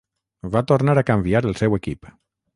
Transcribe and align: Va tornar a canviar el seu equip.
Va 0.55 0.63
tornar 0.71 0.95
a 1.03 1.03
canviar 1.11 1.43
el 1.51 1.55
seu 1.61 1.79
equip. 1.81 2.11